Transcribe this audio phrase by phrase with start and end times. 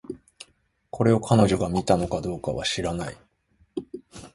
[0.89, 3.17] これを、彼女が見たのかどうかは知らない